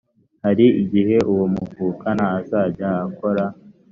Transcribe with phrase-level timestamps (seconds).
[0.43, 3.45] hari igihe uwo muvukana azajya akora